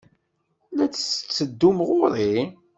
La 0.75 0.85
d-tetteddum 0.91 1.77
ɣer-i? 1.89 2.35